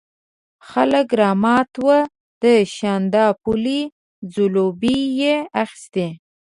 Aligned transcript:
خلک 0.69 1.07
رامات 1.21 1.69
وو، 1.85 1.97
د 2.41 2.43
شانداپولي 2.75 3.81
ځلوبۍ 4.33 4.99
یې 5.21 5.35
اخيستې. 5.63 6.07